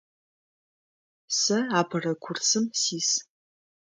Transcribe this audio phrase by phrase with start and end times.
[1.39, 3.09] Сэ апэрэ курсым сис.